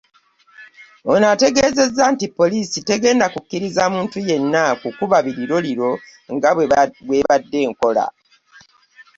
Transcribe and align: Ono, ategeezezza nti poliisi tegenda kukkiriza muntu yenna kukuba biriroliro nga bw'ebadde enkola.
Ono, 1.11 1.25
ategeezezza 1.33 2.03
nti 2.13 2.25
poliisi 2.37 2.77
tegenda 2.89 3.25
kukkiriza 3.33 3.83
muntu 3.93 4.17
yenna 4.27 4.63
kukuba 4.81 5.17
biriroliro 5.25 5.89
nga 6.35 6.49
bw'ebadde 7.03 7.57
enkola. 7.67 8.05